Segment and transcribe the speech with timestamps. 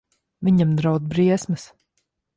[0.47, 1.71] Viņam draud briesmas.